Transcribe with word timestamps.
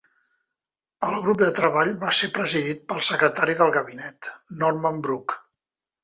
El 1.07 1.17
grup 1.25 1.41
de 1.41 1.49
treball 1.57 1.91
va 2.03 2.13
ser 2.19 2.29
presidit 2.37 2.81
pel 2.91 3.03
secretari 3.07 3.55
del 3.59 3.73
gabinet, 3.75 4.31
Norman 4.63 5.05
Brook. 5.09 5.37